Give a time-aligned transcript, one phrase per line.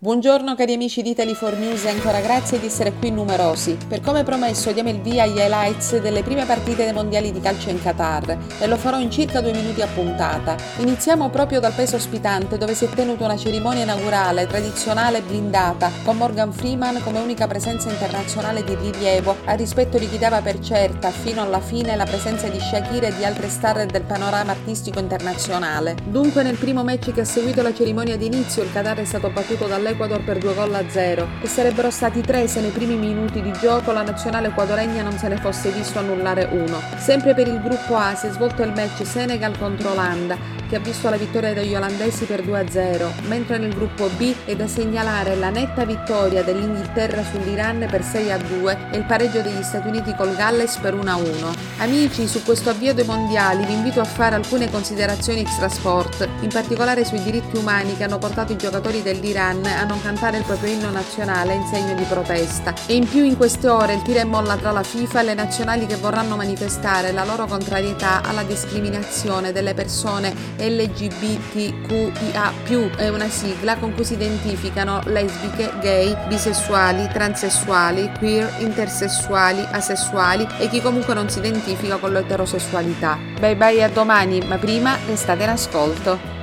[0.00, 3.76] Buongiorno cari amici di Italy4 News e ancora grazie di essere qui numerosi.
[3.88, 7.70] Per come promesso diamo il via agli highlights delle prime partite dei mondiali di calcio
[7.70, 10.54] in Qatar e lo farò in circa due minuti a puntata.
[10.76, 16.16] Iniziamo proprio dal paese ospitante dove si è tenuta una cerimonia inaugurale tradizionale blindata con
[16.16, 21.10] Morgan Freeman come unica presenza internazionale di rilievo a rispetto di chi dava per certa
[21.10, 25.96] fino alla fine la presenza di Shakira e di altre star del panorama artistico internazionale.
[26.04, 29.66] Dunque nel primo match che ha seguito la cerimonia d'inizio il Qatar è stato battuto
[29.66, 33.40] dalle l'Ecuador per 2 gol a 0 e sarebbero stati 3 se nei primi minuti
[33.40, 36.80] di gioco la nazionale equadoregna non se ne fosse visto annullare uno.
[36.96, 40.80] Sempre per il gruppo A si è svolto il match Senegal contro Olanda che ha
[40.80, 45.48] visto la vittoria degli olandesi per 2-0, mentre nel gruppo B è da segnalare la
[45.48, 50.94] netta vittoria dell'Inghilterra sull'Iran per 6-2 e il pareggio degli Stati Uniti col Galles per
[50.94, 51.56] 1-1.
[51.78, 56.50] Amici, su questo avvio dei mondiali vi invito a fare alcune considerazioni extra sport, in
[56.50, 60.72] particolare sui diritti umani che hanno portato i giocatori dell'Iran a non cantare il proprio
[60.72, 62.74] inno nazionale in segno di protesta.
[62.86, 65.34] E in più in queste ore il tira e molla tra la FIFA e le
[65.34, 72.52] nazionali che vorranno manifestare la loro contrarietà alla discriminazione delle persone LGBTQIA+,
[72.96, 80.68] è una sigla con cui si identificano lesbiche, gay, bisessuali, transessuali, queer, intersessuali, asessuali e
[80.68, 83.18] chi comunque non si identifica con l'eterosessualità.
[83.38, 86.37] Bye bye a domani, ma prima restate in ascolto.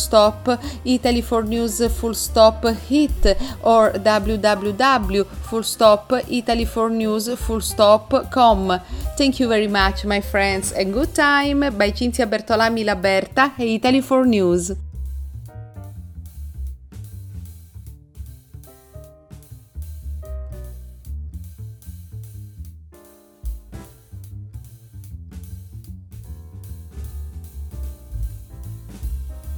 [2.14, 3.22] stop hit
[3.62, 8.80] or www full stop Italy for News full stop com.
[9.16, 14.02] Thank you very much my friends and good time by Cinzia Bertolami Laberta e Italy
[14.02, 14.91] for News.